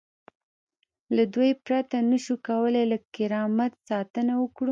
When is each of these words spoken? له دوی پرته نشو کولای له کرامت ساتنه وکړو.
له 1.15 1.23
دوی 1.33 1.51
پرته 1.65 1.95
نشو 2.09 2.35
کولای 2.47 2.85
له 2.91 2.97
کرامت 3.15 3.73
ساتنه 3.89 4.33
وکړو. 4.37 4.59